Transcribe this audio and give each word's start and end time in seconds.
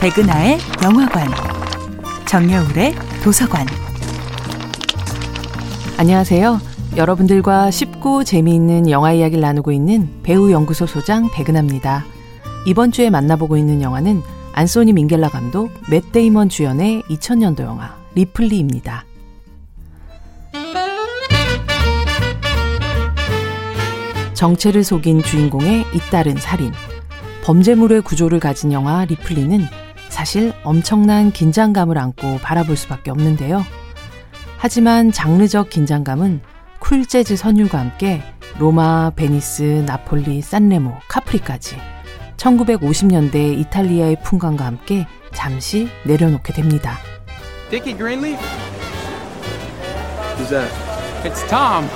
백은하의 0.00 0.58
영화관, 0.84 1.26
정여울의 2.24 2.94
도서관. 3.24 3.66
안녕하세요. 5.96 6.60
여러분들과 6.96 7.72
쉽고 7.72 8.22
재미있는 8.22 8.88
영화 8.90 9.12
이야기를 9.12 9.40
나누고 9.40 9.72
있는 9.72 10.08
배우 10.22 10.52
연구소 10.52 10.86
소장 10.86 11.28
백은하입니다. 11.32 12.04
이번 12.64 12.92
주에 12.92 13.10
만나보고 13.10 13.56
있는 13.56 13.82
영화는 13.82 14.22
안소니 14.52 14.92
민겔라 14.92 15.30
감독, 15.30 15.72
맷 15.90 16.12
데이먼 16.12 16.48
주연의 16.48 17.02
2000년도 17.10 17.62
영화 17.62 17.96
리플리입니다. 18.14 19.04
정체를 24.34 24.84
속인 24.84 25.24
주인공의 25.24 25.86
잇따른 25.92 26.36
살인. 26.36 26.70
범죄물의 27.42 28.02
구조를 28.02 28.38
가진 28.38 28.72
영화 28.72 29.04
리플리는 29.04 29.87
사실 30.18 30.52
엄청난 30.64 31.30
긴장감을 31.30 31.96
안고 31.96 32.38
바라볼 32.38 32.76
수밖에 32.76 33.12
없는데요. 33.12 33.64
하지만 34.56 35.12
장르적 35.12 35.70
긴장감은 35.70 36.40
쿨 36.80 37.06
재즈 37.06 37.36
선율과 37.36 37.78
함께 37.78 38.20
로마, 38.58 39.12
베니스, 39.14 39.84
나폴리, 39.86 40.42
산레모, 40.42 40.92
카프리까지 41.06 41.76
1950년대 42.36 43.60
이탈리아의 43.60 44.16
풍광과 44.24 44.64
함께 44.64 45.06
잠시 45.32 45.88
내려놓게 46.04 46.52
됩니다. 46.52 46.98
Dickie 47.70 47.96
Greenleaf? 47.96 48.44
Who's 50.36 50.48
that? 50.48 50.68
It's 51.22 51.48
Tom. 51.48 51.86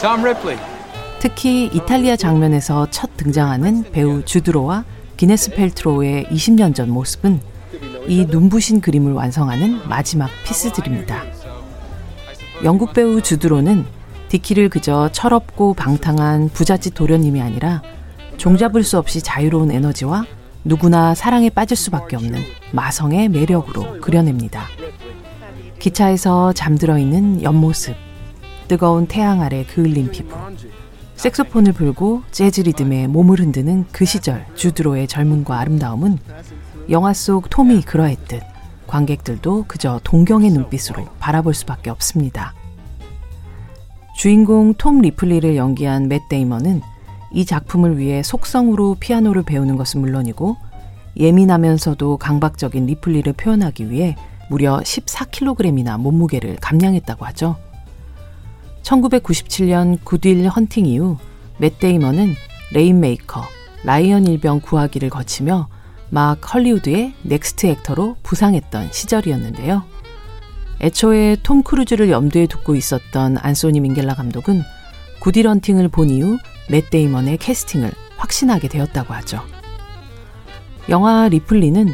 Tom 0.00 0.20
Ripley. 0.20 0.56
특히 1.18 1.68
이탈리아 1.74 2.14
장면에서 2.14 2.86
첫 2.92 3.16
등장하는 3.16 3.90
배우 3.90 4.24
주드로와 4.24 4.84
기네스 5.16 5.56
펠트로의 5.56 6.26
20년 6.26 6.72
전 6.72 6.90
모습은 6.90 7.55
이 8.08 8.24
눈부신 8.26 8.80
그림을 8.80 9.12
완성하는 9.12 9.88
마지막 9.88 10.30
피스들입니다. 10.44 11.24
영국 12.64 12.92
배우 12.92 13.20
주드로는 13.20 13.84
디키를 14.28 14.68
그저 14.68 15.10
철없고 15.12 15.74
방탕한 15.74 16.50
부잣집 16.50 16.94
도련님이 16.94 17.40
아니라 17.40 17.82
종잡을 18.36 18.82
수 18.82 18.98
없이 18.98 19.22
자유로운 19.22 19.70
에너지와 19.70 20.24
누구나 20.64 21.14
사랑에 21.14 21.48
빠질 21.48 21.76
수밖에 21.76 22.16
없는 22.16 22.40
마성의 22.72 23.28
매력으로 23.28 24.00
그려냅니다. 24.00 24.66
기차에서 25.78 26.52
잠들어 26.52 26.98
있는 26.98 27.42
옆모습, 27.42 27.94
뜨거운 28.66 29.06
태양 29.06 29.42
아래 29.42 29.64
그을린 29.64 30.10
피부, 30.10 30.34
색소폰을 31.14 31.72
불고 31.72 32.22
재즈 32.30 32.62
리듬에 32.62 33.06
몸을 33.06 33.40
흔드는 33.40 33.86
그 33.92 34.04
시절 34.04 34.44
주드로의 34.54 35.06
젊음과 35.06 35.58
아름다움은 35.58 36.18
영화 36.88 37.12
속 37.12 37.50
톰이 37.50 37.82
그러했듯 37.82 38.42
관객들도 38.86 39.64
그저 39.66 40.00
동경의 40.04 40.50
눈빛으로 40.50 41.04
바라볼 41.18 41.52
수밖에 41.54 41.90
없습니다. 41.90 42.54
주인공 44.16 44.74
톰 44.74 45.00
리플리를 45.00 45.56
연기한 45.56 46.08
맷 46.08 46.28
데이먼은 46.28 46.80
이 47.32 47.44
작품을 47.44 47.98
위해 47.98 48.22
속성으로 48.22 48.96
피아노를 49.00 49.42
배우는 49.42 49.76
것은 49.76 50.00
물론이고 50.00 50.56
예민하면서도 51.16 52.18
강박적인 52.18 52.86
리플리를 52.86 53.32
표현하기 53.32 53.90
위해 53.90 54.16
무려 54.48 54.78
14kg이나 54.78 55.98
몸무게를 55.98 56.56
감량했다고 56.60 57.24
하죠. 57.26 57.56
1997년 58.82 59.98
굿윌 60.04 60.46
헌팅 60.46 60.86
이후 60.86 61.16
맷 61.58 61.80
데이먼은 61.80 62.34
레인메이커, 62.72 63.42
라이언 63.84 64.26
일병 64.26 64.60
구하기를 64.60 65.10
거치며 65.10 65.68
막 66.10 66.54
헐리우드의 66.54 67.14
next 67.22 67.66
actor로 67.66 68.16
부상했던 68.22 68.92
시절이었는데요. 68.92 69.84
애초에 70.80 71.36
톰 71.42 71.62
크루즈를 71.62 72.10
염두에 72.10 72.46
두고 72.46 72.74
있었던 72.74 73.38
안소니 73.38 73.80
민겔라 73.80 74.14
감독은 74.14 74.62
헌팅을 75.20 75.88
본 75.88 76.10
이후 76.10 76.38
맷 76.70 76.90
데이먼의 76.90 77.38
캐스팅을 77.38 77.90
확신하게 78.16 78.68
되었다고 78.68 79.12
하죠. 79.14 79.42
영화 80.88 81.28
리플리는 81.28 81.92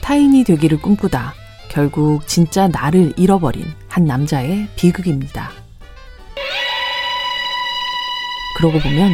타인이 0.00 0.44
되기를 0.44 0.80
꿈꾸다 0.80 1.34
결국 1.68 2.26
진짜 2.26 2.68
나를 2.68 3.12
잃어버린 3.16 3.66
한 3.88 4.04
남자의 4.04 4.66
비극입니다. 4.76 5.50
그러고 8.56 8.78
보면 8.78 9.12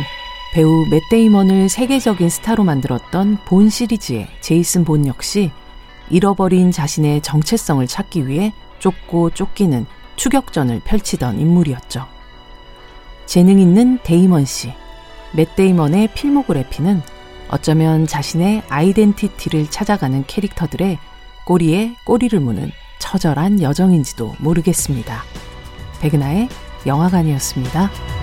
배우 0.52 0.86
맷 0.90 1.02
데이먼을 1.10 1.68
세계적인 1.68 2.30
스타로 2.30 2.64
만들었던 2.64 3.38
본 3.44 3.68
시리즈의 3.68 4.28
제이슨 4.40 4.84
본 4.84 5.06
역시 5.06 5.50
잃어버린 6.08 6.70
자신의 6.70 7.20
정체성을 7.20 7.86
찾기 7.86 8.26
위해 8.26 8.52
쫓고 8.78 9.30
쫓기는 9.30 9.86
추격전을 10.16 10.80
펼치던 10.84 11.40
인물이었죠. 11.40 12.06
재능 13.26 13.58
있는 13.58 13.98
데이먼 14.02 14.44
씨, 14.44 14.72
맷 15.32 15.54
데이먼의 15.56 16.08
필모그래피는 16.14 17.02
어쩌면 17.48 18.06
자신의 18.06 18.62
아이덴티티를 18.68 19.70
찾아가는 19.70 20.24
캐릭터들의 20.26 20.98
꼬리에 21.44 21.96
꼬리를 22.04 22.38
무는 22.40 22.70
처절한 22.98 23.62
여정인지도 23.62 24.36
모르겠습니다. 24.38 25.22
백은하의 26.00 26.48
영화관이었습니다. 26.86 28.15